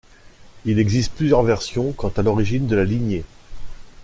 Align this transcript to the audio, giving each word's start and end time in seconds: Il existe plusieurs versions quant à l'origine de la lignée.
Il 0.65 0.79
existe 0.79 1.13
plusieurs 1.13 1.43
versions 1.43 1.91
quant 1.91 2.09
à 2.17 2.23
l'origine 2.23 2.65
de 2.65 2.75
la 2.75 2.85
lignée. 2.85 3.23